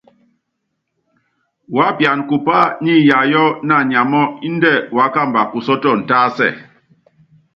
[1.75, 6.47] Wuápiana kupá niiyayɔ naanyamɔ́ índɛ wuákamba kusɔ́tɔn tásɛ.